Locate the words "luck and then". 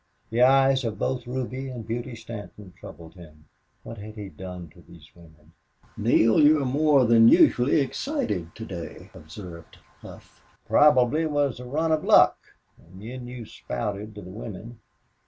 12.03-13.27